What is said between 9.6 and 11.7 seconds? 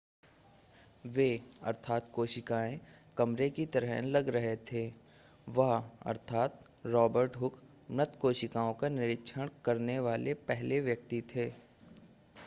करने वाले पहले व्यक्ति थे